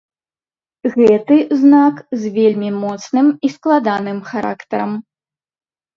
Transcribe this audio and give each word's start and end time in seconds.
Гэты 1.01 1.37
знак 1.59 1.95
з 2.23 2.33
вельмі 2.39 2.69
моцным 2.83 3.27
і 3.49 3.53
складаным 3.57 4.19
характарам. 4.31 4.91